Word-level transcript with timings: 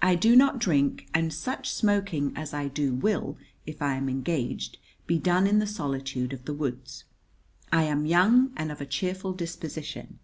I 0.00 0.14
do 0.14 0.36
not 0.36 0.60
drink, 0.60 1.08
and 1.12 1.32
such 1.32 1.70
smoking 1.72 2.32
as 2.36 2.54
I 2.54 2.68
do 2.68 2.94
will, 2.94 3.36
if 3.66 3.82
I 3.82 3.96
am 3.96 4.08
engaged, 4.08 4.78
be 5.08 5.18
done 5.18 5.48
in 5.48 5.58
the 5.58 5.66
solitude 5.66 6.32
of 6.32 6.44
the 6.44 6.54
woods. 6.54 7.02
I 7.72 7.82
am 7.82 8.06
young 8.06 8.52
and 8.56 8.70
of 8.70 8.80
a 8.80 8.86
cheerful 8.86 9.32
disposition. 9.32 10.20